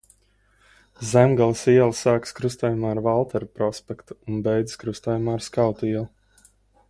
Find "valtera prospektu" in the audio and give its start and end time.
3.09-4.19